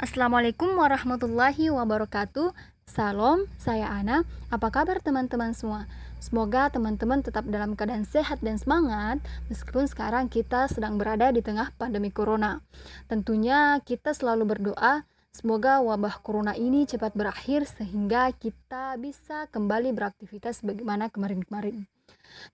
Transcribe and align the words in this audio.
Assalamualaikum 0.00 0.80
warahmatullahi 0.80 1.68
wabarakatuh. 1.68 2.56
Salam, 2.88 3.44
saya 3.60 3.84
Ana. 3.92 4.24
Apa 4.48 4.72
kabar 4.72 4.96
teman-teman 5.04 5.52
semua? 5.52 5.84
Semoga 6.16 6.72
teman-teman 6.72 7.20
tetap 7.20 7.44
dalam 7.44 7.76
keadaan 7.76 8.08
sehat 8.08 8.40
dan 8.40 8.56
semangat 8.56 9.20
meskipun 9.52 9.84
sekarang 9.84 10.32
kita 10.32 10.72
sedang 10.72 10.96
berada 10.96 11.28
di 11.28 11.44
tengah 11.44 11.76
pandemi 11.76 12.08
corona. 12.08 12.64
Tentunya 13.12 13.76
kita 13.84 14.16
selalu 14.16 14.56
berdoa 14.56 15.04
semoga 15.36 15.84
wabah 15.84 16.24
corona 16.24 16.56
ini 16.56 16.88
cepat 16.88 17.12
berakhir 17.12 17.68
sehingga 17.68 18.32
kita 18.32 18.96
bisa 18.96 19.52
kembali 19.52 19.92
beraktivitas 19.92 20.64
bagaimana 20.64 21.12
kemarin-kemarin. 21.12 21.84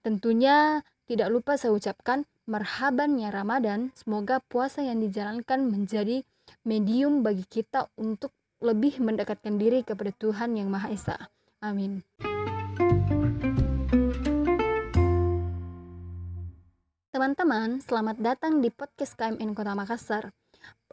Tentunya 0.03 0.83
tidak 1.07 1.31
lupa 1.31 1.55
saya 1.55 1.71
ucapkan 1.79 2.27
marhaban 2.51 3.23
ya 3.23 3.31
Ramadan. 3.31 3.95
Semoga 3.95 4.43
puasa 4.43 4.83
yang 4.83 4.99
dijalankan 4.99 5.63
menjadi 5.71 6.27
medium 6.67 7.23
bagi 7.23 7.47
kita 7.47 7.87
untuk 7.95 8.35
lebih 8.59 8.99
mendekatkan 8.99 9.55
diri 9.55 9.87
kepada 9.87 10.11
Tuhan 10.11 10.59
Yang 10.59 10.69
Maha 10.69 10.89
Esa. 10.91 11.17
Amin. 11.63 12.03
Teman-teman, 17.15 17.81
selamat 17.81 18.19
datang 18.19 18.59
di 18.61 18.69
podcast 18.75 19.15
KMN 19.15 19.55
Kota 19.55 19.73
Makassar. 19.79 20.35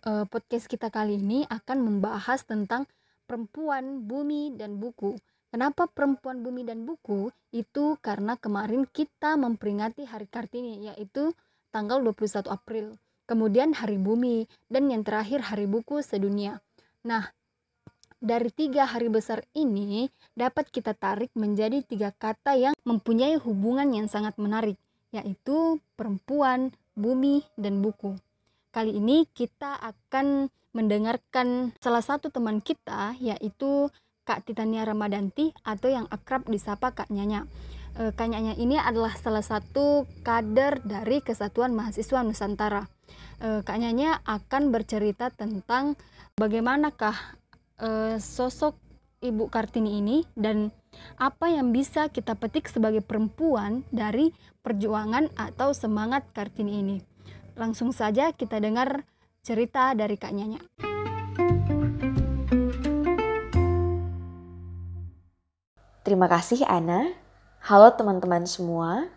Eh, 0.06 0.26
podcast 0.30 0.70
kita 0.70 0.94
kali 0.94 1.20
ini 1.20 1.44
akan 1.50 1.82
membahas 1.82 2.46
tentang 2.46 2.86
perempuan, 3.26 4.06
bumi, 4.06 4.54
dan 4.56 4.78
buku. 4.78 5.18
Kenapa 5.50 5.90
perempuan, 5.90 6.46
bumi, 6.46 6.64
dan 6.64 6.86
buku? 6.86 7.34
Itu 7.50 7.98
karena 8.00 8.38
kemarin 8.38 8.86
kita 8.88 9.36
memperingati 9.36 10.06
Hari 10.06 10.30
Kartini, 10.30 10.94
yaitu 10.94 11.34
tanggal 11.74 12.00
21 12.00 12.46
April 12.48 12.96
kemudian 13.26 13.76
Hari 13.76 14.00
Bumi, 14.00 14.46
dan 14.68 14.92
yang 14.92 15.06
terakhir 15.06 15.48
Hari 15.48 15.68
Buku 15.70 16.04
Sedunia. 16.04 16.60
Nah, 17.04 17.32
dari 18.24 18.48
tiga 18.56 18.88
hari 18.88 19.12
besar 19.12 19.44
ini 19.52 20.08
dapat 20.32 20.72
kita 20.72 20.96
tarik 20.96 21.28
menjadi 21.36 21.84
tiga 21.84 22.16
kata 22.16 22.56
yang 22.56 22.74
mempunyai 22.88 23.36
hubungan 23.36 23.92
yang 23.92 24.08
sangat 24.08 24.40
menarik, 24.40 24.80
yaitu 25.12 25.84
perempuan, 26.00 26.72
bumi, 26.96 27.44
dan 27.60 27.84
buku. 27.84 28.16
Kali 28.72 28.96
ini 28.96 29.28
kita 29.28 29.76
akan 29.76 30.48
mendengarkan 30.72 31.76
salah 31.84 32.02
satu 32.02 32.32
teman 32.32 32.64
kita, 32.64 33.14
yaitu 33.20 33.92
Kak 34.24 34.48
Titania 34.48 34.88
Ramadanti 34.88 35.52
atau 35.68 35.92
yang 35.92 36.08
akrab 36.08 36.48
disapa 36.48 36.96
Kak 36.96 37.12
Nyanya. 37.12 37.44
E, 38.00 38.16
Kak 38.16 38.32
Nyanya 38.32 38.56
ini 38.56 38.80
adalah 38.80 39.14
salah 39.20 39.44
satu 39.44 40.08
kader 40.24 40.80
dari 40.88 41.20
Kesatuan 41.20 41.76
Mahasiswa 41.76 42.24
Nusantara 42.24 42.88
uh, 43.44 43.62
Kak 43.64 43.78
Nyanya 43.80 44.24
akan 44.24 44.70
bercerita 44.70 45.30
tentang 45.30 45.96
bagaimanakah 46.38 47.16
uh, 47.84 48.16
sosok 48.18 48.78
Ibu 49.24 49.48
Kartini 49.48 50.04
ini 50.04 50.28
dan 50.36 50.68
apa 51.16 51.48
yang 51.48 51.72
bisa 51.72 52.12
kita 52.12 52.36
petik 52.36 52.68
sebagai 52.68 53.00
perempuan 53.00 53.88
dari 53.88 54.36
perjuangan 54.62 55.32
atau 55.40 55.72
semangat 55.72 56.28
Kartini 56.36 56.84
ini. 56.84 56.98
Langsung 57.56 57.96
saja 57.96 58.36
kita 58.36 58.60
dengar 58.60 59.08
cerita 59.44 59.96
dari 59.96 60.20
Kak 60.20 60.34
Nyanya. 60.36 60.62
Terima 66.04 66.28
kasih 66.28 66.68
Ana. 66.68 67.16
Halo 67.64 67.96
teman-teman 67.96 68.44
semua. 68.44 69.08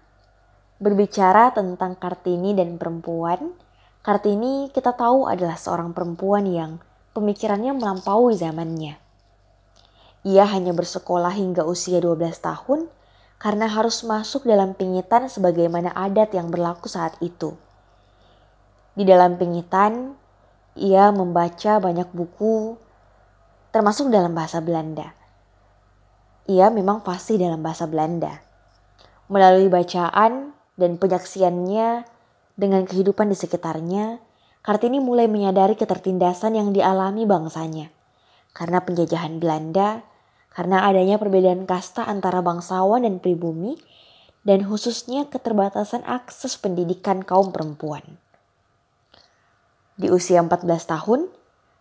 Berbicara 0.78 1.50
tentang 1.50 1.98
Kartini 1.98 2.54
dan 2.54 2.78
perempuan, 2.78 3.58
Kartini 4.06 4.70
kita 4.70 4.94
tahu 4.94 5.26
adalah 5.26 5.58
seorang 5.58 5.90
perempuan 5.90 6.46
yang 6.46 6.78
pemikirannya 7.10 7.74
melampaui 7.74 8.38
zamannya. 8.38 8.94
Ia 10.22 10.46
hanya 10.46 10.70
bersekolah 10.70 11.34
hingga 11.34 11.66
usia 11.66 11.98
12 11.98 12.38
tahun 12.38 12.86
karena 13.42 13.66
harus 13.66 14.06
masuk 14.06 14.46
dalam 14.46 14.78
pingitan 14.78 15.26
sebagaimana 15.26 15.90
adat 15.90 16.38
yang 16.38 16.54
berlaku 16.54 16.86
saat 16.86 17.18
itu. 17.18 17.58
Di 18.94 19.02
dalam 19.02 19.42
pingitan, 19.42 20.14
ia 20.78 21.10
membaca 21.10 21.82
banyak 21.82 22.06
buku, 22.14 22.78
termasuk 23.74 24.06
dalam 24.14 24.38
bahasa 24.38 24.62
Belanda. 24.62 25.18
Ia 26.46 26.70
memang 26.70 27.02
fasih 27.02 27.42
dalam 27.42 27.58
bahasa 27.58 27.90
Belanda. 27.90 28.38
Melalui 29.26 29.66
bacaan 29.66 30.54
dan 30.78 30.94
penyaksiannya, 30.94 32.15
dengan 32.56 32.88
kehidupan 32.88 33.28
di 33.28 33.36
sekitarnya, 33.36 34.18
Kartini 34.64 34.98
mulai 34.98 35.30
menyadari 35.30 35.78
ketertindasan 35.78 36.58
yang 36.58 36.74
dialami 36.74 37.22
bangsanya. 37.22 37.94
Karena 38.50 38.82
penjajahan 38.82 39.38
Belanda, 39.38 40.02
karena 40.50 40.88
adanya 40.88 41.20
perbedaan 41.20 41.68
kasta 41.68 42.02
antara 42.02 42.42
bangsawan 42.42 43.06
dan 43.06 43.22
pribumi, 43.22 43.78
dan 44.42 44.64
khususnya 44.66 45.28
keterbatasan 45.30 46.02
akses 46.02 46.58
pendidikan 46.58 47.22
kaum 47.22 47.54
perempuan. 47.54 48.02
Di 49.94 50.10
usia 50.10 50.42
14 50.42 50.64
tahun, 50.66 51.30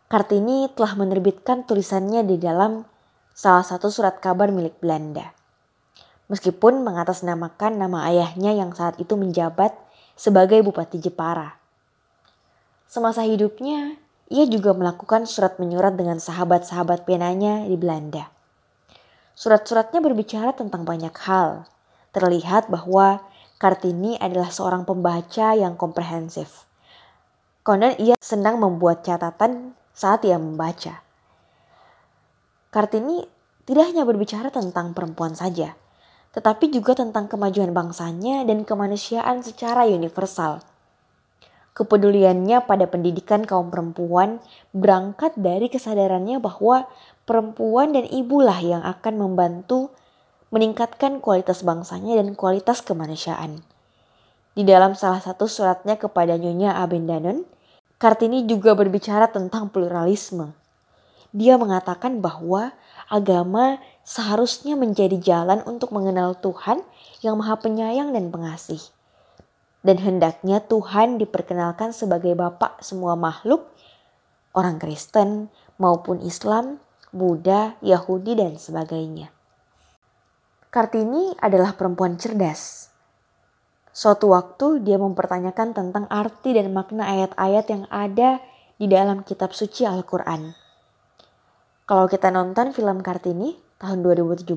Kartini 0.06 0.70
telah 0.78 0.94
menerbitkan 0.94 1.66
tulisannya 1.66 2.22
di 2.22 2.38
dalam 2.38 2.86
salah 3.34 3.66
satu 3.66 3.90
surat 3.90 4.22
kabar 4.22 4.54
milik 4.54 4.78
Belanda. 4.78 5.34
Meskipun 6.30 6.86
mengatasnamakan 6.86 7.82
nama 7.82 8.06
ayahnya 8.10 8.54
yang 8.54 8.74
saat 8.74 8.98
itu 9.02 9.14
menjabat 9.18 9.74
sebagai 10.16 10.64
Bupati 10.64 10.98
Jepara. 10.98 11.60
Semasa 12.88 13.28
hidupnya, 13.28 14.00
ia 14.32 14.48
juga 14.48 14.72
melakukan 14.72 15.28
surat 15.30 15.60
menyurat 15.62 15.94
dengan 15.94 16.18
sahabat-sahabat 16.18 17.04
penanya 17.04 17.68
di 17.68 17.76
Belanda. 17.76 18.32
Surat-suratnya 19.36 20.00
berbicara 20.00 20.56
tentang 20.56 20.88
banyak 20.88 21.12
hal. 21.28 21.68
Terlihat 22.16 22.72
bahwa 22.72 23.20
Kartini 23.60 24.16
adalah 24.20 24.48
seorang 24.52 24.88
pembaca 24.88 25.52
yang 25.56 25.76
komprehensif. 25.76 26.64
Konon 27.68 27.96
ia 28.00 28.16
senang 28.24 28.60
membuat 28.60 29.04
catatan 29.04 29.76
saat 29.92 30.24
ia 30.24 30.40
membaca. 30.40 31.04
Kartini 32.72 33.28
tidak 33.68 33.92
hanya 33.92 34.04
berbicara 34.04 34.52
tentang 34.52 34.92
perempuan 34.92 35.34
saja, 35.34 35.76
tetapi 36.36 36.68
juga 36.68 37.00
tentang 37.00 37.32
kemajuan 37.32 37.72
bangsanya 37.72 38.44
dan 38.44 38.68
kemanusiaan 38.68 39.40
secara 39.40 39.88
universal. 39.88 40.60
Kepeduliannya 41.76 42.64
pada 42.68 42.92
pendidikan 42.92 43.48
kaum 43.48 43.72
perempuan 43.72 44.44
berangkat 44.76 45.36
dari 45.40 45.72
kesadarannya 45.72 46.44
bahwa 46.44 46.88
perempuan 47.24 47.96
dan 47.96 48.08
ibulah 48.12 48.60
yang 48.60 48.84
akan 48.84 49.16
membantu 49.16 49.92
meningkatkan 50.52 51.24
kualitas 51.24 51.64
bangsanya 51.64 52.20
dan 52.20 52.36
kualitas 52.36 52.84
kemanusiaan. 52.84 53.64
Di 54.56 54.64
dalam 54.64 54.96
salah 54.96 55.20
satu 55.20 55.52
suratnya 55.52 56.00
kepada 56.00 56.40
Nyonya 56.40 56.80
Abendanon, 56.80 57.44
Kartini 57.96 58.44
juga 58.48 58.76
berbicara 58.76 59.32
tentang 59.32 59.72
pluralisme. 59.72 60.52
Dia 61.36 61.60
mengatakan 61.60 62.24
bahwa 62.24 62.72
agama 63.12 63.80
seharusnya 64.06 64.78
menjadi 64.78 65.18
jalan 65.18 65.66
untuk 65.66 65.90
mengenal 65.90 66.38
Tuhan 66.38 66.86
yang 67.26 67.42
Maha 67.42 67.58
Penyayang 67.58 68.14
dan 68.14 68.30
Pengasih. 68.30 68.80
Dan 69.82 69.98
hendaknya 70.02 70.62
Tuhan 70.62 71.18
diperkenalkan 71.18 71.94
sebagai 71.94 72.38
Bapak 72.38 72.86
semua 72.86 73.18
makhluk, 73.18 73.66
orang 74.54 74.78
Kristen 74.78 75.50
maupun 75.82 76.22
Islam, 76.22 76.78
Buddha, 77.10 77.78
Yahudi, 77.82 78.38
dan 78.38 78.58
sebagainya. 78.58 79.30
Kartini 80.74 81.34
adalah 81.38 81.74
perempuan 81.78 82.18
cerdas. 82.18 82.90
Suatu 83.96 84.36
waktu 84.36 84.84
dia 84.84 85.00
mempertanyakan 85.00 85.72
tentang 85.72 86.06
arti 86.12 86.52
dan 86.52 86.76
makna 86.76 87.08
ayat-ayat 87.08 87.66
yang 87.72 87.84
ada 87.88 88.44
di 88.76 88.92
dalam 88.92 89.24
kitab 89.24 89.56
suci 89.56 89.88
Al-Quran. 89.88 90.52
Kalau 91.88 92.12
kita 92.12 92.28
nonton 92.28 92.76
film 92.76 93.00
Kartini, 93.00 93.65
tahun 93.80 94.02
2017 94.04 94.48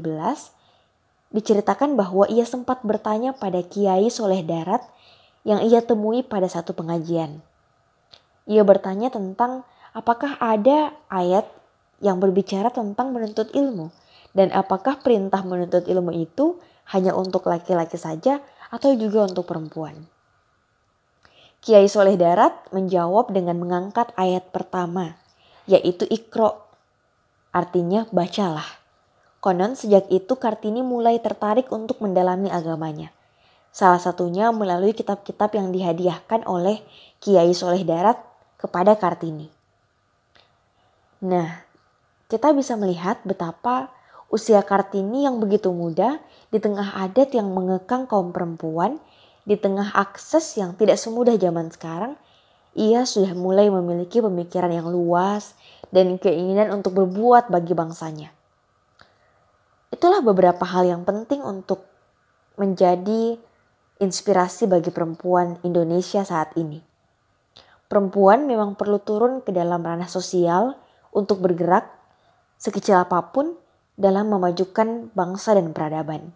diceritakan 1.35 1.99
bahwa 1.99 2.25
ia 2.31 2.49
sempat 2.49 2.81
bertanya 2.87 3.37
pada 3.37 3.61
Kiai 3.61 4.09
Soleh 4.09 4.41
Darat 4.45 4.81
yang 5.45 5.61
ia 5.65 5.85
temui 5.85 6.25
pada 6.25 6.49
satu 6.49 6.73
pengajian. 6.73 7.41
Ia 8.49 8.65
bertanya 8.65 9.13
tentang 9.13 9.65
apakah 9.93 10.41
ada 10.41 10.97
ayat 11.13 11.45
yang 12.01 12.23
berbicara 12.23 12.73
tentang 12.73 13.13
menuntut 13.13 13.53
ilmu 13.53 13.93
dan 14.33 14.55
apakah 14.55 15.03
perintah 15.03 15.45
menuntut 15.45 15.85
ilmu 15.85 16.15
itu 16.15 16.57
hanya 16.89 17.13
untuk 17.13 17.45
laki-laki 17.51 18.01
saja 18.01 18.41
atau 18.73 18.97
juga 18.97 19.29
untuk 19.29 19.45
perempuan. 19.49 20.09
Kiai 21.59 21.91
Soleh 21.91 22.15
Darat 22.15 22.71
menjawab 22.71 23.35
dengan 23.35 23.59
mengangkat 23.59 24.15
ayat 24.15 24.55
pertama, 24.55 25.19
yaitu 25.67 26.07
ikro, 26.07 26.65
artinya 27.51 28.07
bacalah. 28.15 28.88
Konon 29.39 29.79
sejak 29.79 30.11
itu 30.11 30.35
Kartini 30.35 30.83
mulai 30.83 31.23
tertarik 31.23 31.71
untuk 31.71 32.03
mendalami 32.03 32.51
agamanya. 32.51 33.15
Salah 33.71 34.03
satunya 34.03 34.51
melalui 34.51 34.91
kitab-kitab 34.91 35.55
yang 35.55 35.71
dihadiahkan 35.71 36.43
oleh 36.51 36.83
Kiai 37.23 37.55
Soleh 37.55 37.87
Darat 37.87 38.19
kepada 38.59 38.99
Kartini. 38.99 39.47
Nah, 41.23 41.63
kita 42.27 42.51
bisa 42.51 42.75
melihat 42.75 43.23
betapa 43.23 43.95
usia 44.27 44.59
Kartini 44.67 45.23
yang 45.23 45.39
begitu 45.39 45.71
muda 45.71 46.19
di 46.51 46.59
tengah 46.59 46.99
adat 46.99 47.31
yang 47.35 47.55
mengekang 47.55 48.11
kaum 48.11 48.35
perempuan, 48.35 48.99
di 49.47 49.55
tengah 49.55 49.95
akses 49.95 50.59
yang 50.59 50.75
tidak 50.75 50.99
semudah 50.99 51.39
zaman 51.39 51.71
sekarang, 51.71 52.19
ia 52.75 53.07
sudah 53.07 53.33
mulai 53.39 53.71
memiliki 53.71 54.19
pemikiran 54.19 54.71
yang 54.71 54.91
luas 54.91 55.55
dan 55.95 56.19
keinginan 56.19 56.75
untuk 56.75 56.99
berbuat 56.99 57.51
bagi 57.51 57.73
bangsanya. 57.75 58.38
Itulah 59.99 60.23
beberapa 60.23 60.63
hal 60.63 60.87
yang 60.87 61.03
penting 61.03 61.43
untuk 61.43 61.83
menjadi 62.55 63.35
inspirasi 63.99 64.71
bagi 64.71 64.95
perempuan 64.95 65.59
Indonesia 65.67 66.23
saat 66.23 66.55
ini. 66.55 66.79
Perempuan 67.91 68.47
memang 68.47 68.79
perlu 68.79 69.03
turun 69.03 69.43
ke 69.43 69.51
dalam 69.51 69.83
ranah 69.83 70.07
sosial 70.07 70.79
untuk 71.11 71.43
bergerak 71.43 71.91
sekecil 72.63 72.95
apa 72.95 73.35
pun 73.35 73.59
dalam 73.99 74.31
memajukan 74.31 75.11
bangsa 75.19 75.59
dan 75.59 75.75
peradaban. 75.75 76.31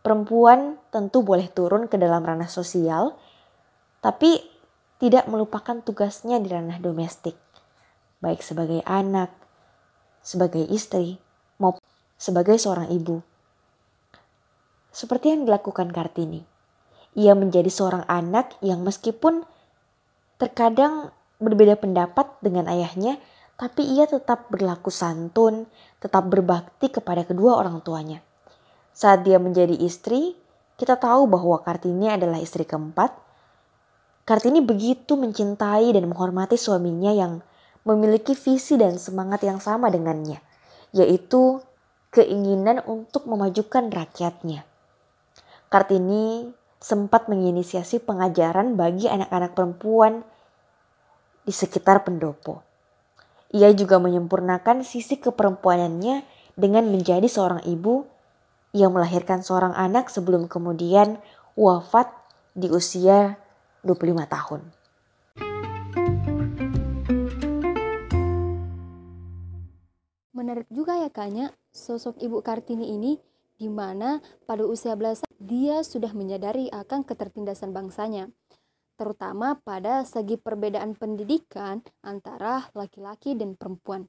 Perempuan 0.00 0.80
tentu 0.88 1.20
boleh 1.20 1.52
turun 1.52 1.92
ke 1.92 2.00
dalam 2.00 2.24
ranah 2.24 2.48
sosial, 2.48 3.12
tapi 4.00 4.40
tidak 4.96 5.28
melupakan 5.28 5.84
tugasnya 5.84 6.40
di 6.40 6.48
ranah 6.48 6.80
domestik, 6.80 7.36
baik 8.24 8.40
sebagai 8.40 8.80
anak, 8.88 9.28
sebagai 10.24 10.64
istri, 10.72 11.20
maupun 11.60 11.84
sebagai 12.16 12.56
seorang 12.56 12.88
ibu. 12.92 13.20
Seperti 14.92 15.36
yang 15.36 15.44
dilakukan 15.44 15.92
Kartini, 15.92 16.40
ia 17.16 17.36
menjadi 17.36 17.68
seorang 17.68 18.04
anak 18.08 18.56
yang 18.64 18.80
meskipun 18.84 19.44
terkadang 20.36 21.12
berbeda 21.36 21.76
pendapat 21.76 22.28
dengan 22.40 22.68
ayahnya, 22.68 23.20
tapi 23.56 23.84
ia 23.84 24.04
tetap 24.04 24.48
berlaku 24.52 24.92
santun, 24.92 25.68
tetap 26.00 26.28
berbakti 26.28 26.92
kepada 26.92 27.24
kedua 27.24 27.56
orang 27.56 27.80
tuanya. 27.80 28.20
Saat 28.96 29.24
dia 29.28 29.36
menjadi 29.36 29.76
istri, 29.76 30.36
kita 30.76 30.96
tahu 30.96 31.28
bahwa 31.28 31.60
Kartini 31.64 32.08
adalah 32.08 32.40
istri 32.40 32.68
keempat. 32.68 33.12
Kartini 34.28 34.60
begitu 34.60 35.16
mencintai 35.16 35.92
dan 35.92 36.04
menghormati 36.08 36.60
suaminya 36.60 37.12
yang 37.12 37.40
memiliki 37.84 38.36
visi 38.36 38.76
dan 38.76 39.00
semangat 39.00 39.44
yang 39.44 39.60
sama 39.60 39.88
dengannya, 39.88 40.42
yaitu 40.92 41.62
keinginan 42.16 42.80
untuk 42.88 43.28
memajukan 43.28 43.92
rakyatnya. 43.92 44.64
Kartini 45.68 46.48
sempat 46.80 47.28
menginisiasi 47.28 48.00
pengajaran 48.00 48.80
bagi 48.80 49.04
anak-anak 49.12 49.52
perempuan 49.52 50.24
di 51.44 51.52
sekitar 51.52 52.08
pendopo. 52.08 52.64
Ia 53.52 53.68
juga 53.76 54.00
menyempurnakan 54.00 54.80
sisi 54.80 55.20
keperempuanannya 55.20 56.24
dengan 56.56 56.88
menjadi 56.88 57.28
seorang 57.28 57.68
ibu 57.68 58.08
yang 58.72 58.96
melahirkan 58.96 59.44
seorang 59.44 59.76
anak 59.76 60.08
sebelum 60.08 60.48
kemudian 60.48 61.20
wafat 61.52 62.08
di 62.56 62.72
usia 62.72 63.36
25 63.84 64.24
tahun. 64.24 64.75
Menarik 70.36 70.68
juga 70.68 71.00
ya 71.00 71.08
kanya 71.08 71.56
sosok 71.72 72.20
Ibu 72.20 72.44
Kartini 72.44 72.92
ini 72.92 73.16
di 73.56 73.72
mana 73.72 74.20
pada 74.44 74.68
usia 74.68 74.92
belasan 74.92 75.24
dia 75.40 75.80
sudah 75.80 76.12
menyadari 76.12 76.68
akan 76.68 77.08
ketertindasan 77.08 77.72
bangsanya 77.72 78.28
terutama 79.00 79.56
pada 79.64 80.04
segi 80.04 80.36
perbedaan 80.36 80.92
pendidikan 80.92 81.80
antara 82.04 82.68
laki-laki 82.76 83.32
dan 83.32 83.56
perempuan. 83.56 84.08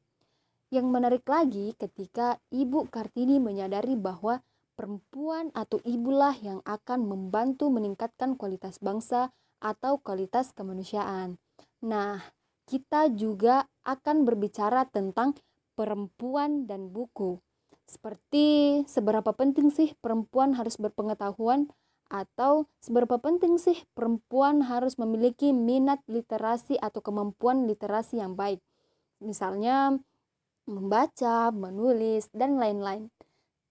Yang 0.68 0.88
menarik 0.92 1.26
lagi 1.28 1.72
ketika 1.80 2.40
Ibu 2.52 2.92
Kartini 2.92 3.40
menyadari 3.40 3.96
bahwa 3.96 4.44
perempuan 4.76 5.52
atau 5.56 5.80
ibulah 5.88 6.36
yang 6.44 6.60
akan 6.68 7.08
membantu 7.08 7.72
meningkatkan 7.72 8.36
kualitas 8.36 8.84
bangsa 8.84 9.32
atau 9.64 10.00
kualitas 10.00 10.52
kemanusiaan. 10.52 11.40
Nah, 11.84 12.20
kita 12.68 13.08
juga 13.16 13.64
akan 13.88 14.28
berbicara 14.28 14.84
tentang 14.92 15.36
perempuan 15.78 16.66
dan 16.66 16.90
buku. 16.90 17.38
Seperti 17.86 18.82
seberapa 18.90 19.32
penting 19.32 19.70
sih 19.72 19.94
perempuan 20.02 20.58
harus 20.58 20.76
berpengetahuan 20.76 21.70
atau 22.10 22.68
seberapa 22.84 23.22
penting 23.22 23.62
sih 23.62 23.78
perempuan 23.94 24.66
harus 24.66 24.98
memiliki 24.98 25.54
minat 25.54 26.02
literasi 26.10 26.76
atau 26.82 27.00
kemampuan 27.00 27.70
literasi 27.70 28.20
yang 28.20 28.34
baik. 28.36 28.60
Misalnya 29.22 29.96
membaca, 30.68 31.52
menulis, 31.56 32.28
dan 32.36 32.60
lain-lain. 32.60 33.08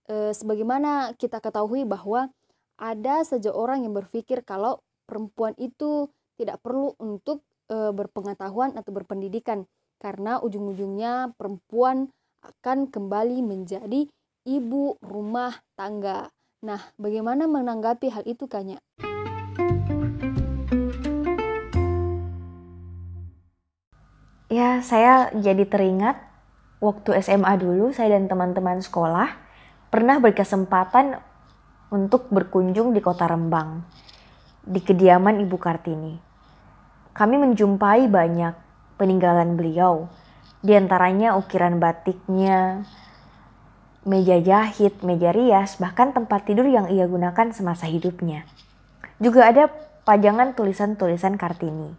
E, 0.09 0.33
sebagaimana 0.33 1.13
kita 1.21 1.45
ketahui 1.45 1.85
bahwa 1.85 2.33
ada 2.81 3.21
saja 3.25 3.53
orang 3.53 3.85
yang 3.85 3.93
berpikir 3.93 4.45
kalau 4.45 4.81
perempuan 5.05 5.53
itu 5.61 6.09
tidak 6.41 6.61
perlu 6.65 6.97
untuk 6.97 7.45
e, 7.69 7.93
berpengetahuan 7.93 8.77
atau 8.77 8.97
berpendidikan 8.97 9.69
karena 9.97 10.39
ujung-ujungnya 10.41 11.33
perempuan 11.37 12.13
akan 12.45 12.87
kembali 12.93 13.43
menjadi 13.43 14.07
ibu 14.47 14.95
rumah 15.03 15.59
tangga. 15.75 16.31
Nah, 16.63 16.81
bagaimana 16.95 17.51
menanggapi 17.51 18.13
hal 18.13 18.25
itu 18.25 18.47
Kanya? 18.47 18.79
Ya, 24.47 24.81
saya 24.81 25.35
jadi 25.35 25.67
teringat 25.67 26.17
waktu 26.79 27.19
SMA 27.19 27.59
dulu 27.59 27.91
saya 27.91 28.15
dan 28.15 28.31
teman-teman 28.31 28.79
sekolah 28.79 29.29
pernah 29.91 30.23
berkesempatan 30.23 31.19
untuk 31.91 32.31
berkunjung 32.31 32.95
di 32.95 33.03
kota 33.03 33.27
Rembang 33.27 33.83
di 34.67 34.83
kediaman 34.83 35.43
Ibu 35.43 35.57
Kartini. 35.59 36.15
Kami 37.15 37.37
menjumpai 37.43 38.11
banyak 38.11 38.66
peninggalan 38.97 39.57
beliau, 39.57 40.09
di 40.61 40.75
antaranya 40.75 41.37
ukiran 41.39 41.79
batiknya, 41.79 42.85
meja 44.07 44.39
jahit, 44.39 45.03
meja 45.03 45.31
rias, 45.35 45.77
bahkan 45.83 46.15
tempat 46.15 46.47
tidur 46.47 46.65
yang 46.67 46.87
ia 46.89 47.05
gunakan 47.11 47.51
semasa 47.53 47.91
hidupnya. 47.91 48.47
Juga 49.19 49.51
ada 49.51 49.69
pajangan 50.07 50.55
tulisan-tulisan 50.55 51.35
Kartini. 51.35 51.91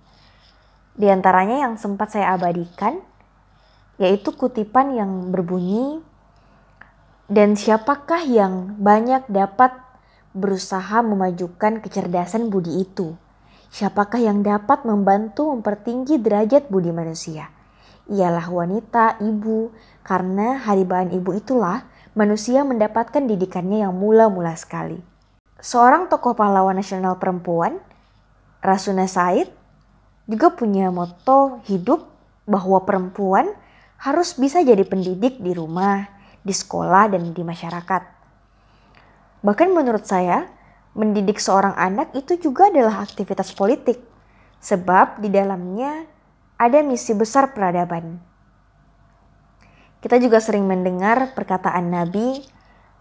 Di 0.98 1.12
antaranya 1.12 1.68
yang 1.68 1.76
sempat 1.78 2.16
saya 2.16 2.34
abadikan, 2.34 3.04
yaitu 4.02 4.34
kutipan 4.34 4.96
yang 4.96 5.30
berbunyi, 5.30 6.02
dan 7.28 7.60
siapakah 7.60 8.24
yang 8.24 8.80
banyak 8.80 9.28
dapat 9.28 9.76
berusaha 10.32 11.04
memajukan 11.04 11.84
kecerdasan 11.84 12.48
budi 12.48 12.88
itu? 12.88 13.20
Siapakah 13.68 14.24
yang 14.24 14.42
dapat 14.42 14.88
membantu 14.88 15.52
mempertinggi 15.52 16.18
derajat 16.24 16.72
budi 16.72 16.96
manusia? 16.96 17.52
Ialah 18.08 18.48
wanita, 18.48 19.20
ibu, 19.20 19.76
karena 20.08 20.64
haribaan 20.64 21.12
ibu 21.12 21.36
itulah 21.36 21.84
manusia 22.16 22.64
mendapatkan 22.64 23.28
didikannya 23.28 23.84
yang 23.84 23.92
mula-mula 23.92 24.56
sekali. 24.56 24.98
Seorang 25.60 26.08
tokoh 26.08 26.32
pahlawan 26.32 26.80
nasional 26.80 27.20
perempuan, 27.20 27.84
Rasuna 28.64 29.06
Said, 29.06 29.52
juga 30.28 30.52
punya 30.56 30.88
moto 30.90 31.60
hidup 31.68 32.08
bahwa 32.48 32.84
perempuan 32.88 33.52
harus 34.00 34.40
bisa 34.40 34.64
jadi 34.64 34.88
pendidik 34.88 35.44
di 35.44 35.52
rumah, 35.52 36.08
di 36.40 36.56
sekolah, 36.56 37.12
dan 37.12 37.36
di 37.36 37.44
masyarakat. 37.44 38.02
Bahkan 39.44 39.70
menurut 39.76 40.08
saya, 40.08 40.48
mendidik 40.98 41.38
seorang 41.38 41.78
anak 41.78 42.10
itu 42.18 42.50
juga 42.50 42.74
adalah 42.74 43.06
aktivitas 43.06 43.54
politik, 43.54 44.02
sebab 44.58 45.22
di 45.22 45.30
dalamnya 45.30 46.10
ada 46.58 46.82
misi 46.82 47.14
besar 47.14 47.54
peradaban. 47.54 48.18
Kita 50.02 50.18
juga 50.18 50.42
sering 50.42 50.66
mendengar 50.66 51.38
perkataan 51.38 51.94
Nabi 51.94 52.42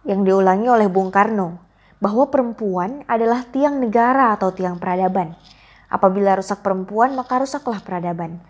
yang 0.05 0.29
diulangi 0.29 0.69
oleh 0.69 0.93
Bung 0.93 1.09
Karno 1.09 1.57
bahwa 1.97 2.29
perempuan 2.29 3.01
adalah 3.09 3.49
tiang 3.49 3.81
negara 3.81 4.37
atau 4.37 4.53
tiang 4.53 4.77
peradaban. 4.77 5.33
Apabila 5.89 6.37
rusak 6.37 6.61
perempuan, 6.61 7.17
maka 7.17 7.41
rusaklah 7.41 7.81
peradaban. 7.81 8.45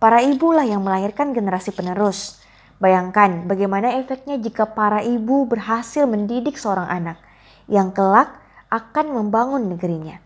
Para 0.00 0.24
ibu 0.24 0.54
lah 0.54 0.64
yang 0.64 0.80
melahirkan 0.80 1.36
generasi 1.36 1.74
penerus. 1.74 2.40
Bayangkan 2.78 3.50
bagaimana 3.50 3.98
efeknya 3.98 4.38
jika 4.38 4.64
para 4.72 5.02
ibu 5.02 5.44
berhasil 5.44 6.06
mendidik 6.06 6.54
seorang 6.54 6.86
anak 6.86 7.18
yang 7.66 7.90
kelak 7.90 8.47
akan 8.68 9.06
membangun 9.12 9.72
negerinya. 9.72 10.20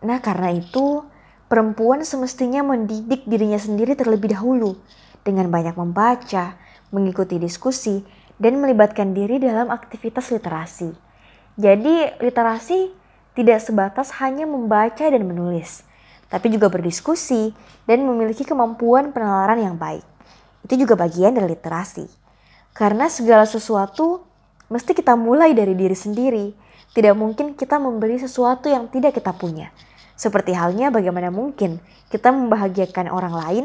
Nah, 0.00 0.20
karena 0.24 0.52
itu, 0.52 1.04
Perempuan 1.50 2.06
semestinya 2.06 2.62
mendidik 2.62 3.26
dirinya 3.26 3.58
sendiri 3.58 3.98
terlebih 3.98 4.38
dahulu 4.38 4.78
dengan 5.26 5.50
banyak 5.50 5.74
membaca, 5.74 6.54
mengikuti 6.94 7.42
diskusi, 7.42 8.06
dan 8.38 8.62
melibatkan 8.62 9.10
diri 9.18 9.42
dalam 9.42 9.66
aktivitas 9.66 10.30
literasi. 10.30 10.94
Jadi, 11.58 12.22
literasi 12.22 12.94
tidak 13.34 13.66
sebatas 13.66 14.14
hanya 14.22 14.46
membaca 14.46 15.02
dan 15.02 15.26
menulis, 15.26 15.82
tapi 16.30 16.54
juga 16.54 16.70
berdiskusi 16.70 17.50
dan 17.82 18.06
memiliki 18.06 18.46
kemampuan 18.46 19.10
penalaran 19.10 19.58
yang 19.58 19.74
baik. 19.74 20.06
Itu 20.62 20.78
juga 20.78 20.94
bagian 20.94 21.34
dari 21.34 21.50
literasi. 21.50 22.06
Karena 22.70 23.10
segala 23.10 23.42
sesuatu 23.42 24.22
mesti 24.70 24.94
kita 24.94 25.18
mulai 25.18 25.50
dari 25.50 25.74
diri 25.74 25.98
sendiri. 25.98 26.54
Tidak 26.90 27.14
mungkin 27.14 27.54
kita 27.54 27.78
memberi 27.78 28.18
sesuatu 28.18 28.66
yang 28.66 28.90
tidak 28.90 29.14
kita 29.14 29.30
punya. 29.30 29.70
Seperti 30.18 30.52
halnya 30.52 30.92
bagaimana 30.92 31.30
mungkin 31.32 31.80
kita 32.10 32.34
membahagiakan 32.34 33.08
orang 33.08 33.34
lain 33.34 33.64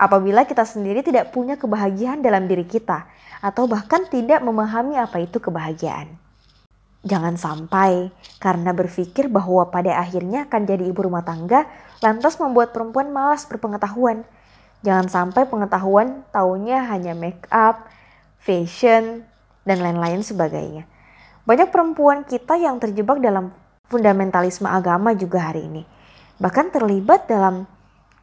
apabila 0.00 0.42
kita 0.48 0.66
sendiri 0.66 1.04
tidak 1.06 1.30
punya 1.30 1.54
kebahagiaan 1.54 2.24
dalam 2.24 2.50
diri 2.50 2.66
kita 2.66 3.06
atau 3.44 3.68
bahkan 3.68 4.08
tidak 4.08 4.40
memahami 4.40 4.96
apa 4.96 5.22
itu 5.22 5.38
kebahagiaan. 5.38 6.24
Jangan 7.04 7.36
sampai 7.36 8.08
karena 8.40 8.72
berpikir 8.72 9.28
bahwa 9.28 9.68
pada 9.68 10.00
akhirnya 10.00 10.48
akan 10.48 10.64
jadi 10.64 10.88
ibu 10.88 11.04
rumah 11.04 11.20
tangga, 11.20 11.68
lantas 12.00 12.40
membuat 12.40 12.72
perempuan 12.72 13.12
malas 13.12 13.44
berpengetahuan. 13.44 14.24
Jangan 14.80 15.12
sampai 15.12 15.44
pengetahuan 15.44 16.24
taunya 16.32 16.80
hanya 16.88 17.12
make 17.12 17.44
up, 17.52 17.84
fashion, 18.40 19.28
dan 19.68 19.84
lain-lain 19.84 20.24
sebagainya. 20.24 20.88
Banyak 21.44 21.68
perempuan 21.68 22.24
kita 22.24 22.56
yang 22.56 22.80
terjebak 22.80 23.20
dalam 23.20 23.52
fundamentalisme 23.92 24.64
agama 24.64 25.12
juga 25.12 25.52
hari 25.52 25.68
ini. 25.68 25.82
Bahkan 26.40 26.72
terlibat 26.72 27.28
dalam 27.28 27.68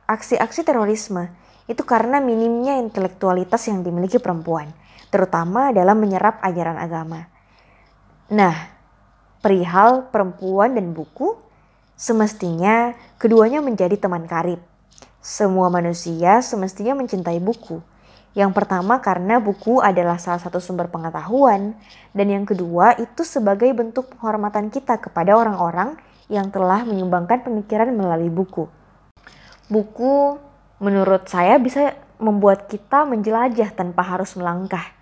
aksi-aksi 0.09 0.65
terorisme. 0.65 1.29
Itu 1.69 1.85
karena 1.85 2.17
minimnya 2.17 2.81
intelektualitas 2.81 3.69
yang 3.69 3.85
dimiliki 3.85 4.17
perempuan, 4.17 4.73
terutama 5.13 5.69
dalam 5.69 6.01
menyerap 6.01 6.41
ajaran 6.41 6.75
agama. 6.75 7.29
Nah, 8.33 8.73
perihal 9.39 10.09
perempuan 10.09 10.73
dan 10.73 10.91
buku, 10.91 11.37
semestinya 11.93 12.97
keduanya 13.21 13.61
menjadi 13.61 13.95
teman 14.01 14.25
karib. 14.25 14.59
Semua 15.21 15.69
manusia 15.69 16.41
semestinya 16.41 16.97
mencintai 16.97 17.37
buku 17.37 17.90
yang 18.31 18.55
pertama 18.55 19.03
karena 19.03 19.43
buku 19.43 19.83
adalah 19.83 20.15
salah 20.15 20.39
satu 20.39 20.63
sumber 20.63 20.87
pengetahuan 20.87 21.75
dan 22.15 22.27
yang 22.31 22.47
kedua 22.47 22.95
itu 22.95 23.27
sebagai 23.27 23.67
bentuk 23.75 24.15
penghormatan 24.15 24.71
kita 24.71 24.95
kepada 25.03 25.35
orang-orang 25.35 25.99
yang 26.31 26.47
telah 26.47 26.87
menyumbangkan 26.87 27.43
pemikiran 27.43 27.91
melalui 27.91 28.31
buku. 28.31 28.71
Buku 29.67 30.39
menurut 30.79 31.27
saya 31.27 31.59
bisa 31.59 31.91
membuat 32.23 32.71
kita 32.71 33.03
menjelajah 33.03 33.75
tanpa 33.75 33.99
harus 33.99 34.31
melangkah. 34.39 34.95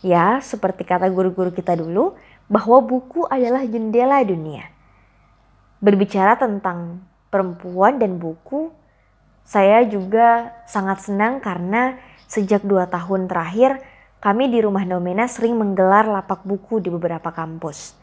Ya, 0.00 0.40
seperti 0.40 0.88
kata 0.88 1.12
guru-guru 1.12 1.52
kita 1.52 1.76
dulu, 1.76 2.16
bahwa 2.48 2.80
buku 2.80 3.28
adalah 3.28 3.60
jendela 3.68 4.24
dunia. 4.24 4.72
Berbicara 5.84 6.40
tentang 6.40 7.04
perempuan 7.28 8.00
dan 8.00 8.16
buku, 8.16 8.72
saya 9.44 9.84
juga 9.84 10.56
sangat 10.64 11.04
senang 11.04 11.44
karena 11.44 12.00
Sejak 12.30 12.62
dua 12.62 12.86
tahun 12.86 13.26
terakhir, 13.26 13.82
kami 14.22 14.46
di 14.54 14.62
Rumah 14.62 14.86
Nomena 14.86 15.26
sering 15.26 15.58
menggelar 15.58 16.06
lapak 16.06 16.46
buku 16.46 16.78
di 16.78 16.86
beberapa 16.86 17.34
kampus. 17.34 17.98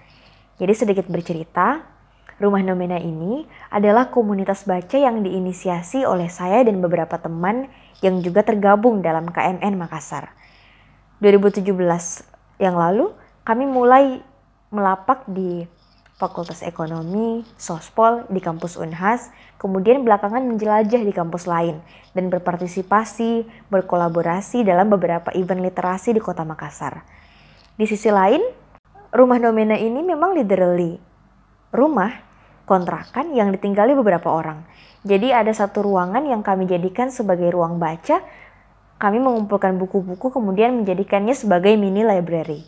Jadi 0.59 0.73
sedikit 0.75 1.07
bercerita, 1.07 1.87
Rumah 2.35 2.59
Nomena 2.59 2.99
ini 2.99 3.47
adalah 3.71 4.11
komunitas 4.11 4.67
baca 4.67 4.99
yang 4.99 5.23
diinisiasi 5.23 6.03
oleh 6.03 6.27
saya 6.27 6.59
dan 6.67 6.83
beberapa 6.83 7.15
teman 7.15 7.71
yang 8.03 8.19
juga 8.19 8.43
tergabung 8.43 8.99
dalam 8.99 9.31
KNN 9.31 9.79
Makassar. 9.79 10.35
2017 11.23 11.71
yang 12.59 12.75
lalu, 12.75 13.15
kami 13.47 13.63
mulai 13.63 14.19
melapak 14.75 15.23
di 15.31 15.63
Fakultas 16.17 16.65
Ekonomi, 16.65 17.45
Sospol 17.61 18.25
di 18.33 18.41
kampus 18.41 18.73
Unhas, 18.73 19.29
kemudian 19.61 20.01
belakangan 20.01 20.41
menjelajah 20.49 21.05
di 21.05 21.13
kampus 21.13 21.45
lain 21.45 21.77
dan 22.17 22.33
berpartisipasi, 22.33 23.45
berkolaborasi 23.69 24.65
dalam 24.65 24.89
beberapa 24.89 25.29
event 25.37 25.61
literasi 25.61 26.17
di 26.17 26.21
kota 26.21 26.41
Makassar. 26.41 27.05
Di 27.77 27.85
sisi 27.85 28.09
lain, 28.09 28.41
rumah 29.13 29.37
Nomena 29.37 29.77
ini 29.77 30.01
memang 30.01 30.33
literally 30.33 30.97
rumah 31.69 32.09
kontrakan 32.65 33.37
yang 33.37 33.53
ditinggali 33.53 33.93
beberapa 33.93 34.33
orang. 34.33 34.65
Jadi 35.05 35.29
ada 35.29 35.53
satu 35.53 35.85
ruangan 35.85 36.25
yang 36.25 36.41
kami 36.41 36.65
jadikan 36.65 37.13
sebagai 37.13 37.53
ruang 37.53 37.77
baca. 37.77 38.25
Kami 38.97 39.21
mengumpulkan 39.21 39.77
buku-buku 39.77 40.33
kemudian 40.33 40.81
menjadikannya 40.81 41.37
sebagai 41.37 41.77
mini 41.77 42.01
library. 42.01 42.65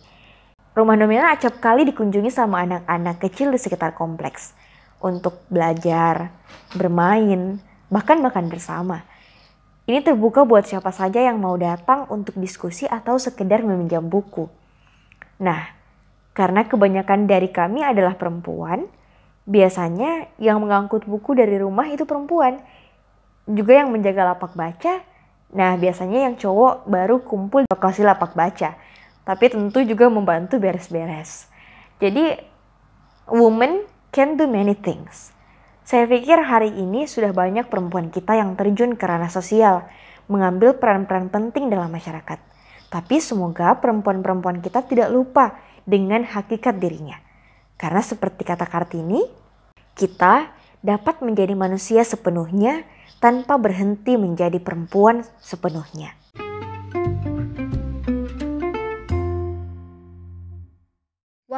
Rumah 0.80 0.96
Nomina 0.96 1.36
acap 1.36 1.60
kali 1.60 1.84
dikunjungi 1.92 2.32
sama 2.32 2.64
anak-anak 2.64 3.20
kecil 3.20 3.52
di 3.52 3.60
sekitar 3.60 4.00
kompleks 4.00 4.56
untuk 5.04 5.44
belajar, 5.52 6.32
bermain, 6.72 7.60
bahkan 7.92 8.24
makan 8.24 8.48
bersama. 8.48 9.04
Ini 9.92 10.00
terbuka 10.00 10.48
buat 10.48 10.64
siapa 10.64 10.96
saja 10.96 11.20
yang 11.20 11.36
mau 11.36 11.60
datang 11.60 12.08
untuk 12.08 12.40
diskusi 12.40 12.88
atau 12.88 13.20
sekedar 13.20 13.60
meminjam 13.60 14.08
buku. 14.08 14.48
Nah, 15.44 15.68
karena 16.32 16.64
kebanyakan 16.64 17.28
dari 17.28 17.52
kami 17.52 17.84
adalah 17.84 18.16
perempuan, 18.16 18.88
biasanya 19.44 20.32
yang 20.40 20.64
mengangkut 20.64 21.04
buku 21.04 21.36
dari 21.36 21.60
rumah 21.60 21.92
itu 21.92 22.08
perempuan. 22.08 22.56
Juga 23.52 23.84
yang 23.84 23.92
menjaga 23.92 24.32
lapak 24.32 24.56
baca, 24.56 25.04
nah 25.52 25.76
biasanya 25.76 26.32
yang 26.32 26.40
cowok 26.40 26.88
baru 26.88 27.20
kumpul 27.20 27.68
di 27.68 27.70
lokasi 27.76 28.00
lapak 28.08 28.32
baca 28.32 28.80
tapi 29.30 29.46
tentu 29.46 29.86
juga 29.86 30.10
membantu 30.10 30.58
beres-beres. 30.58 31.46
Jadi, 32.02 32.34
woman 33.30 33.86
can 34.10 34.34
do 34.34 34.50
many 34.50 34.74
things. 34.74 35.30
Saya 35.86 36.10
pikir 36.10 36.42
hari 36.42 36.74
ini 36.74 37.06
sudah 37.06 37.30
banyak 37.30 37.70
perempuan 37.70 38.10
kita 38.10 38.34
yang 38.34 38.58
terjun 38.58 38.98
ke 38.98 39.06
ranah 39.06 39.30
sosial, 39.30 39.86
mengambil 40.26 40.74
peran-peran 40.74 41.30
penting 41.30 41.70
dalam 41.70 41.94
masyarakat. 41.94 42.42
Tapi 42.90 43.22
semoga 43.22 43.78
perempuan-perempuan 43.78 44.66
kita 44.66 44.82
tidak 44.90 45.14
lupa 45.14 45.62
dengan 45.86 46.26
hakikat 46.26 46.82
dirinya. 46.82 47.22
Karena 47.78 48.02
seperti 48.02 48.42
kata 48.42 48.66
Kartini, 48.66 49.30
kita 49.94 50.50
dapat 50.82 51.22
menjadi 51.22 51.54
manusia 51.54 52.02
sepenuhnya 52.02 52.82
tanpa 53.22 53.62
berhenti 53.62 54.18
menjadi 54.18 54.58
perempuan 54.58 55.22
sepenuhnya. 55.38 56.19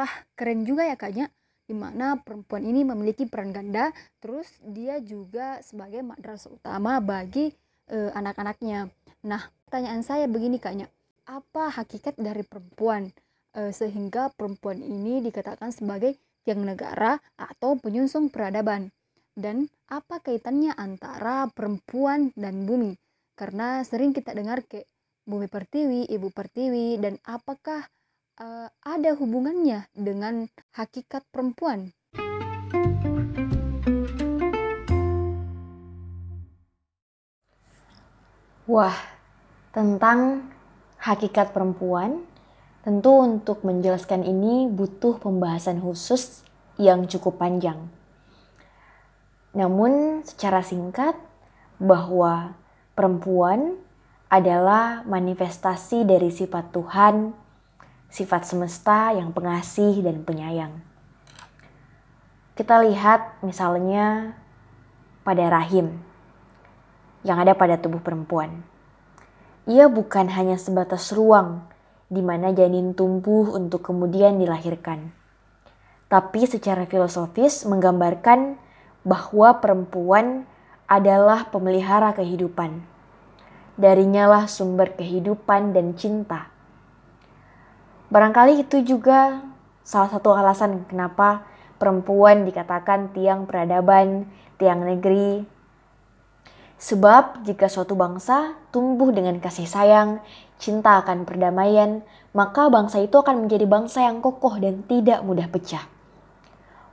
Wah, 0.02 0.10
keren 0.34 0.66
juga 0.66 0.82
ya 0.82 0.98
kaknya. 0.98 1.30
Di 1.62 1.78
mana 1.78 2.18
perempuan 2.18 2.66
ini 2.66 2.82
memiliki 2.82 3.22
peran 3.30 3.54
ganda, 3.54 3.94
terus 4.18 4.50
dia 4.66 4.98
juga 4.98 5.62
sebagai 5.62 6.02
madrasah 6.02 6.50
utama 6.50 6.98
bagi 6.98 7.54
e, 7.86 8.10
anak-anaknya. 8.10 8.90
Nah, 9.22 9.46
pertanyaan 9.62 10.02
saya 10.02 10.26
begini 10.26 10.58
kaknya, 10.58 10.90
apa 11.30 11.70
hakikat 11.70 12.18
dari 12.18 12.42
perempuan 12.42 13.14
e, 13.54 13.70
sehingga 13.70 14.34
perempuan 14.34 14.82
ini 14.82 15.22
dikatakan 15.22 15.70
sebagai 15.70 16.18
tiang 16.42 16.66
negara 16.66 17.22
atau 17.38 17.78
penyusun 17.78 18.26
peradaban? 18.34 18.90
Dan 19.38 19.70
apa 19.86 20.18
kaitannya 20.18 20.74
antara 20.74 21.46
perempuan 21.46 22.34
dan 22.34 22.66
bumi? 22.66 22.98
Karena 23.38 23.86
sering 23.86 24.10
kita 24.10 24.34
dengar 24.34 24.66
ke 24.66 24.82
bumi 25.30 25.46
pertiwi, 25.46 26.10
ibu 26.10 26.26
pertiwi, 26.34 26.98
dan 26.98 27.22
apakah 27.22 27.86
uh, 28.40 28.68
ada 28.80 29.10
hubungannya 29.16 29.88
dengan 29.92 30.48
hakikat 30.72 31.26
perempuan. 31.28 31.92
Wah, 38.70 38.94
tentang 39.74 40.48
hakikat 41.02 41.50
perempuan, 41.50 42.24
tentu 42.86 43.10
untuk 43.20 43.66
menjelaskan 43.66 44.22
ini 44.24 44.70
butuh 44.70 45.18
pembahasan 45.18 45.82
khusus 45.82 46.46
yang 46.78 47.04
cukup 47.10 47.36
panjang. 47.42 47.90
Namun, 49.52 50.24
secara 50.24 50.64
singkat, 50.64 51.18
bahwa 51.76 52.56
perempuan 52.96 53.76
adalah 54.32 55.04
manifestasi 55.04 56.08
dari 56.08 56.32
sifat 56.32 56.72
Tuhan 56.72 57.41
sifat 58.12 58.44
semesta 58.44 59.16
yang 59.16 59.32
pengasih 59.32 60.04
dan 60.04 60.20
penyayang. 60.20 60.84
Kita 62.52 62.84
lihat 62.84 63.40
misalnya 63.40 64.36
pada 65.24 65.48
rahim 65.48 65.96
yang 67.24 67.40
ada 67.40 67.56
pada 67.56 67.80
tubuh 67.80 68.04
perempuan. 68.04 68.60
Ia 69.64 69.88
bukan 69.88 70.28
hanya 70.28 70.60
sebatas 70.60 71.08
ruang 71.16 71.64
di 72.12 72.20
mana 72.20 72.52
janin 72.52 72.92
tumbuh 72.92 73.56
untuk 73.56 73.80
kemudian 73.88 74.36
dilahirkan. 74.36 75.08
Tapi 76.12 76.44
secara 76.44 76.84
filosofis 76.84 77.64
menggambarkan 77.64 78.60
bahwa 79.08 79.56
perempuan 79.64 80.44
adalah 80.84 81.48
pemelihara 81.48 82.12
kehidupan. 82.12 82.84
Darinya 83.80 84.28
lah 84.28 84.44
sumber 84.44 84.92
kehidupan 84.92 85.72
dan 85.72 85.96
cinta 85.96 86.51
Barangkali 88.12 88.60
itu 88.60 88.84
juga 88.84 89.40
salah 89.80 90.12
satu 90.12 90.36
alasan 90.36 90.84
kenapa 90.84 91.48
perempuan 91.80 92.44
dikatakan 92.44 93.08
tiang 93.16 93.48
peradaban, 93.48 94.28
tiang 94.60 94.84
negeri. 94.84 95.48
Sebab 96.76 97.40
jika 97.48 97.72
suatu 97.72 97.96
bangsa 97.96 98.52
tumbuh 98.68 99.16
dengan 99.16 99.40
kasih 99.40 99.64
sayang, 99.64 100.20
cinta 100.60 101.00
akan 101.00 101.24
perdamaian, 101.24 102.04
maka 102.36 102.68
bangsa 102.68 103.00
itu 103.00 103.16
akan 103.16 103.48
menjadi 103.48 103.64
bangsa 103.64 104.04
yang 104.04 104.20
kokoh 104.20 104.60
dan 104.60 104.84
tidak 104.84 105.24
mudah 105.24 105.48
pecah. 105.48 105.88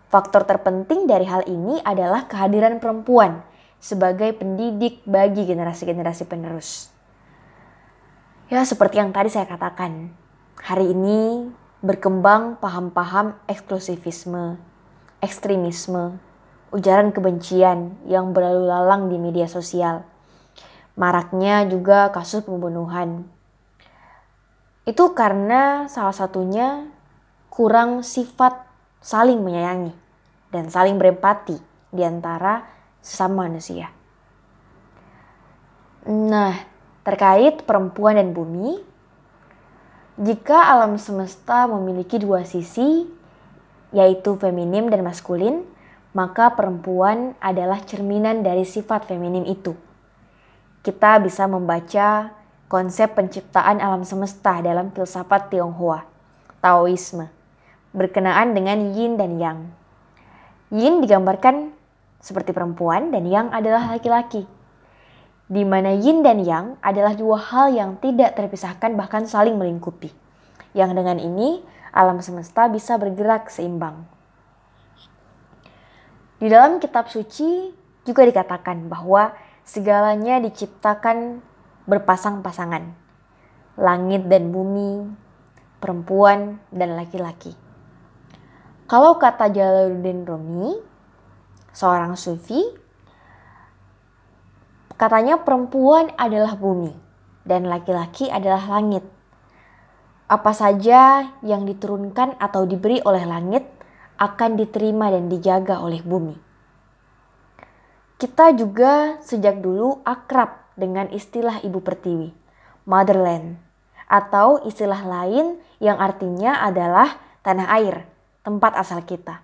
Faktor 0.08 0.48
terpenting 0.48 1.04
dari 1.04 1.28
hal 1.28 1.44
ini 1.52 1.84
adalah 1.84 2.32
kehadiran 2.32 2.80
perempuan 2.80 3.44
sebagai 3.84 4.32
pendidik 4.40 5.04
bagi 5.04 5.44
generasi-generasi 5.44 6.32
penerus. 6.32 6.96
Ya, 8.48 8.64
seperti 8.64 9.04
yang 9.04 9.12
tadi 9.12 9.30
saya 9.30 9.46
katakan, 9.46 10.16
hari 10.60 10.92
ini 10.92 11.48
berkembang 11.80 12.60
paham-paham 12.60 13.40
eksklusivisme, 13.48 14.60
ekstremisme, 15.24 16.20
ujaran 16.76 17.16
kebencian 17.16 17.96
yang 18.06 18.36
berlalu 18.36 18.68
lalang 18.68 19.08
di 19.08 19.16
media 19.16 19.48
sosial. 19.48 20.04
Maraknya 21.00 21.64
juga 21.72 22.12
kasus 22.12 22.44
pembunuhan. 22.44 23.24
Itu 24.84 25.16
karena 25.16 25.88
salah 25.88 26.12
satunya 26.12 26.92
kurang 27.48 28.04
sifat 28.04 28.68
saling 29.00 29.40
menyayangi 29.40 29.96
dan 30.52 30.68
saling 30.68 31.00
berempati 31.00 31.56
di 31.90 32.04
antara 32.04 32.68
sesama 33.00 33.48
manusia. 33.48 33.96
Nah, 36.10 36.56
terkait 37.06 37.64
perempuan 37.64 38.20
dan 38.20 38.36
bumi, 38.36 38.89
jika 40.20 40.68
alam 40.68 41.00
semesta 41.00 41.64
memiliki 41.72 42.20
dua 42.20 42.44
sisi, 42.44 43.08
yaitu 43.96 44.36
feminim 44.36 44.92
dan 44.92 45.00
maskulin, 45.08 45.64
maka 46.12 46.52
perempuan 46.60 47.40
adalah 47.40 47.80
cerminan 47.88 48.44
dari 48.44 48.68
sifat 48.68 49.08
feminim 49.08 49.48
itu. 49.48 49.80
Kita 50.84 51.24
bisa 51.24 51.48
membaca 51.48 52.36
konsep 52.68 53.16
penciptaan 53.16 53.80
alam 53.80 54.04
semesta 54.04 54.60
dalam 54.60 54.92
filsafat 54.92 55.56
Tionghoa, 55.56 56.04
Taoisme, 56.60 57.32
berkenaan 57.96 58.52
dengan 58.52 58.92
yin 58.92 59.16
dan 59.16 59.40
yang. 59.40 59.60
Yin 60.68 61.00
digambarkan 61.00 61.72
seperti 62.20 62.52
perempuan 62.52 63.16
dan 63.16 63.24
yang 63.24 63.48
adalah 63.56 63.88
laki-laki. 63.96 64.59
Di 65.50 65.66
mana 65.66 65.98
yin 65.98 66.22
dan 66.22 66.46
yang 66.46 66.78
adalah 66.86 67.18
dua 67.18 67.42
hal 67.42 67.74
yang 67.74 67.98
tidak 67.98 68.38
terpisahkan 68.38 68.94
bahkan 68.94 69.26
saling 69.26 69.58
melingkupi. 69.58 70.14
Yang 70.78 71.02
dengan 71.02 71.18
ini 71.18 71.66
alam 71.90 72.22
semesta 72.22 72.70
bisa 72.70 73.02
bergerak 73.02 73.50
seimbang. 73.50 74.06
Di 76.38 76.48
dalam 76.48 76.78
kitab 76.78 77.10
suci 77.10 77.74
juga 78.06 78.24
dikatakan 78.30 78.88
bahwa 78.88 79.34
segalanya 79.66 80.38
diciptakan 80.40 81.42
berpasang-pasangan. 81.90 82.94
Langit 83.76 84.30
dan 84.30 84.54
bumi, 84.54 85.10
perempuan 85.82 86.62
dan 86.70 86.94
laki-laki. 86.94 87.58
Kalau 88.90 89.18
kata 89.22 89.54
Jalaluddin 89.54 90.26
Rumi, 90.26 90.78
seorang 91.74 92.18
sufi, 92.18 92.60
katanya 95.00 95.40
perempuan 95.40 96.12
adalah 96.20 96.60
bumi 96.60 96.92
dan 97.48 97.72
laki-laki 97.72 98.28
adalah 98.28 98.68
langit. 98.68 99.02
Apa 100.28 100.52
saja 100.52 101.32
yang 101.42 101.64
diturunkan 101.64 102.38
atau 102.38 102.68
diberi 102.68 103.00
oleh 103.02 103.24
langit 103.24 103.64
akan 104.20 104.60
diterima 104.60 105.08
dan 105.10 105.32
dijaga 105.32 105.80
oleh 105.80 106.04
bumi. 106.04 106.36
Kita 108.20 108.52
juga 108.52 109.18
sejak 109.24 109.64
dulu 109.64 110.04
akrab 110.04 110.76
dengan 110.76 111.08
istilah 111.08 111.64
ibu 111.64 111.80
pertiwi, 111.80 112.36
motherland, 112.84 113.56
atau 114.12 114.60
istilah 114.68 115.00
lain 115.08 115.56
yang 115.80 115.96
artinya 115.96 116.60
adalah 116.60 117.16
tanah 117.48 117.72
air, 117.80 118.04
tempat 118.44 118.76
asal 118.76 119.00
kita. 119.08 119.40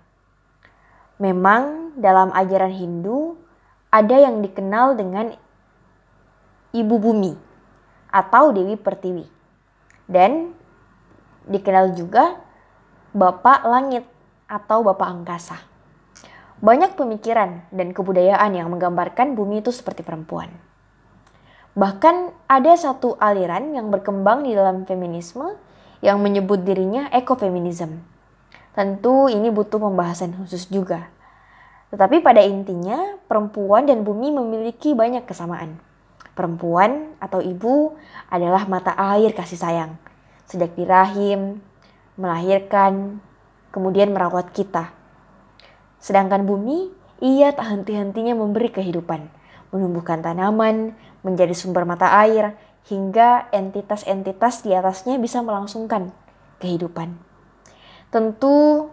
Memang 1.16 1.96
dalam 1.96 2.28
ajaran 2.36 2.76
Hindu 2.76 3.40
ada 3.88 4.20
yang 4.20 4.44
dikenal 4.44 5.00
dengan 5.00 5.32
ibu 6.72 6.96
bumi 6.98 7.34
atau 8.10 8.54
Dewi 8.54 8.78
Pertiwi. 8.78 9.26
Dan 10.06 10.54
dikenal 11.46 11.94
juga 11.94 12.38
Bapak 13.14 13.66
Langit 13.66 14.06
atau 14.46 14.86
Bapak 14.86 15.08
Angkasa. 15.10 15.58
Banyak 16.56 16.96
pemikiran 16.96 17.68
dan 17.68 17.92
kebudayaan 17.92 18.56
yang 18.56 18.72
menggambarkan 18.72 19.36
bumi 19.36 19.60
itu 19.60 19.74
seperti 19.74 20.00
perempuan. 20.00 20.48
Bahkan 21.76 22.48
ada 22.48 22.72
satu 22.72 23.20
aliran 23.20 23.76
yang 23.76 23.92
berkembang 23.92 24.48
di 24.48 24.56
dalam 24.56 24.88
feminisme 24.88 25.52
yang 26.00 26.16
menyebut 26.24 26.64
dirinya 26.64 27.12
ekofeminism. 27.12 28.00
Tentu 28.72 29.28
ini 29.28 29.52
butuh 29.52 29.76
pembahasan 29.76 30.32
khusus 30.40 30.68
juga. 30.72 31.12
Tetapi 31.92 32.24
pada 32.24 32.40
intinya, 32.40 33.20
perempuan 33.28 33.84
dan 33.84 34.04
bumi 34.04 34.32
memiliki 34.32 34.96
banyak 34.96 35.28
kesamaan. 35.28 35.76
Perempuan 36.36 37.16
atau 37.16 37.40
ibu 37.40 37.96
adalah 38.28 38.68
mata 38.68 38.92
air 39.16 39.32
kasih 39.32 39.56
sayang. 39.56 39.96
Sejak 40.44 40.76
di 40.76 40.84
rahim, 40.84 41.64
melahirkan, 42.20 43.24
kemudian 43.72 44.12
merawat 44.12 44.52
kita. 44.52 44.92
Sedangkan 45.96 46.44
bumi, 46.44 46.92
ia 47.24 47.56
tak 47.56 47.72
henti-hentinya 47.72 48.36
memberi 48.36 48.68
kehidupan, 48.68 49.32
menumbuhkan 49.72 50.20
tanaman, 50.20 50.92
menjadi 51.24 51.56
sumber 51.56 51.88
mata 51.88 52.12
air, 52.20 52.52
hingga 52.86 53.50
entitas-entitas 53.50 54.62
di 54.62 54.76
atasnya 54.76 55.18
bisa 55.18 55.42
melangsungkan 55.42 56.14
kehidupan. 56.60 57.16
Tentu 58.12 58.88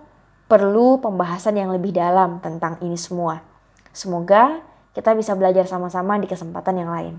perlu 0.49 0.97
pembahasan 1.03 1.59
yang 1.59 1.69
lebih 1.69 1.93
dalam 1.93 2.41
tentang 2.41 2.81
ini 2.81 2.97
semua. 2.97 3.45
Semoga 3.93 4.65
kita 4.93 5.17
bisa 5.17 5.33
belajar 5.33 5.65
sama-sama 5.65 6.21
di 6.21 6.29
kesempatan 6.29 6.77
yang 6.77 6.91
lain. 6.93 7.15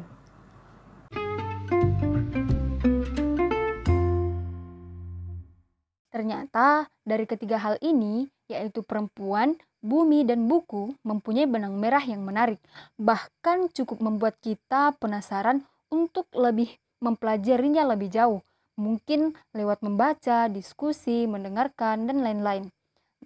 Ternyata 6.14 6.86
dari 7.02 7.26
ketiga 7.26 7.58
hal 7.58 7.74
ini, 7.82 8.30
yaitu 8.46 8.86
perempuan, 8.86 9.58
bumi, 9.82 10.22
dan 10.22 10.46
buku, 10.46 10.94
mempunyai 11.02 11.50
benang 11.50 11.74
merah 11.74 12.00
yang 12.06 12.22
menarik. 12.22 12.62
Bahkan 12.94 13.74
cukup 13.74 13.98
membuat 13.98 14.38
kita 14.38 14.94
penasaran 15.02 15.66
untuk 15.90 16.30
lebih 16.30 16.70
mempelajarinya 17.02 17.82
lebih 17.90 18.14
jauh. 18.14 18.40
Mungkin 18.78 19.34
lewat 19.54 19.82
membaca, 19.82 20.46
diskusi, 20.46 21.26
mendengarkan, 21.26 22.06
dan 22.06 22.22
lain-lain. 22.22 22.70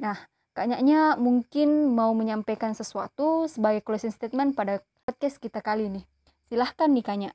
Nah, 0.00 0.16
kayaknya 0.58 1.14
mungkin 1.14 1.94
mau 1.94 2.10
menyampaikan 2.18 2.74
sesuatu 2.74 3.46
sebagai 3.46 3.78
closing 3.86 4.10
statement 4.10 4.58
pada 4.58 4.82
podcast 5.06 5.38
kita 5.38 5.62
kali 5.62 5.86
ini. 5.86 6.02
Silahkan 6.50 6.90
nih 6.90 7.06
Kanya. 7.06 7.30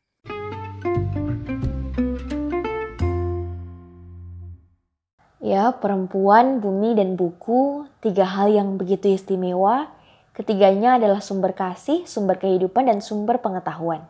Ya, 5.40 5.72
perempuan, 5.76 6.60
bumi, 6.60 7.00
dan 7.00 7.16
buku, 7.16 7.88
tiga 8.04 8.28
hal 8.28 8.52
yang 8.52 8.76
begitu 8.76 9.12
istimewa. 9.12 9.92
Ketiganya 10.36 11.00
adalah 11.00 11.20
sumber 11.24 11.56
kasih, 11.56 12.04
sumber 12.04 12.40
kehidupan, 12.40 12.88
dan 12.88 13.00
sumber 13.00 13.40
pengetahuan. 13.40 14.04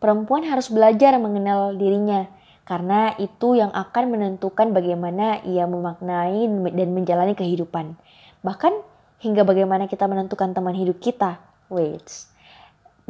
Perempuan 0.00 0.44
harus 0.48 0.72
belajar 0.72 1.16
mengenal 1.20 1.76
dirinya, 1.76 2.28
karena 2.66 3.14
itu 3.20 3.54
yang 3.54 3.70
akan 3.70 4.10
menentukan 4.10 4.74
bagaimana 4.74 5.44
ia 5.46 5.68
memaknai 5.68 6.48
dan 6.72 6.88
menjalani 6.92 7.38
kehidupan. 7.38 7.94
Bahkan 8.46 8.72
hingga 9.26 9.42
bagaimana 9.42 9.90
kita 9.90 10.06
menentukan 10.06 10.54
teman 10.54 10.78
hidup 10.78 11.02
kita. 11.02 11.42
Wait. 11.66 12.30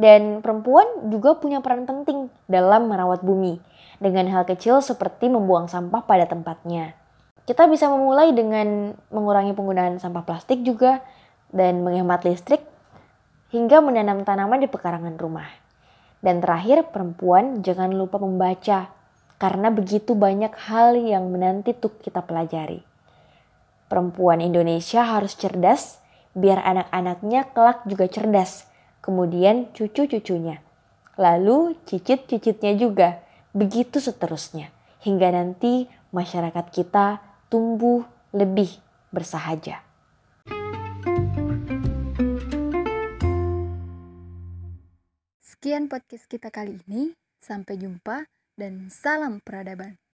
Dan 0.01 0.41
perempuan 0.41 1.13
juga 1.13 1.37
punya 1.37 1.61
peran 1.61 1.85
penting 1.85 2.33
dalam 2.49 2.89
merawat 2.89 3.21
bumi 3.21 3.61
dengan 4.01 4.25
hal 4.33 4.49
kecil 4.49 4.81
seperti 4.81 5.29
membuang 5.29 5.69
sampah 5.69 6.01
pada 6.05 6.25
tempatnya 6.25 6.97
kita 7.47 7.63
bisa 7.71 7.87
memulai 7.87 8.35
dengan 8.35 8.91
mengurangi 9.07 9.55
penggunaan 9.55 10.03
sampah 10.03 10.27
plastik 10.27 10.67
juga 10.67 10.99
dan 11.47 11.79
menghemat 11.79 12.27
listrik 12.27 12.59
hingga 13.55 13.79
menanam 13.79 14.27
tanaman 14.27 14.59
di 14.59 14.67
pekarangan 14.67 15.15
rumah. 15.15 15.47
Dan 16.19 16.43
terakhir, 16.43 16.91
perempuan 16.91 17.63
jangan 17.63 17.95
lupa 17.95 18.19
membaca 18.19 18.91
karena 19.39 19.71
begitu 19.71 20.11
banyak 20.11 20.51
hal 20.67 20.99
yang 20.99 21.31
menanti 21.31 21.71
untuk 21.71 22.03
kita 22.03 22.19
pelajari. 22.19 22.83
Perempuan 23.87 24.43
Indonesia 24.43 25.07
harus 25.07 25.39
cerdas 25.39 26.03
biar 26.35 26.59
anak-anaknya 26.59 27.55
kelak 27.55 27.87
juga 27.87 28.05
cerdas, 28.11 28.67
kemudian 28.99 29.71
cucu-cucunya. 29.71 30.61
Lalu 31.17 31.79
cicit-cicitnya 31.87 32.77
juga, 32.77 33.23
begitu 33.55 33.97
seterusnya. 33.97 34.69
Hingga 35.01 35.33
nanti 35.33 35.89
masyarakat 36.13 36.65
kita 36.69 37.23
tumbuh 37.47 38.05
lebih 38.35 38.69
bersahaja. 39.09 39.81
Sekian 45.41 45.89
podcast 45.89 46.29
kita 46.29 46.53
kali 46.53 46.77
ini. 46.85 47.17
Sampai 47.37 47.81
jumpa 47.81 48.29
dan 48.57 48.89
salam 48.93 49.41
peradaban. 49.41 49.97